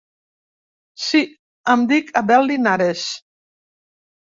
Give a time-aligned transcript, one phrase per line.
[1.07, 1.21] Si,
[1.75, 3.07] em dic Abel Linares.